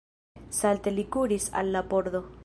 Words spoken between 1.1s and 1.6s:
kuris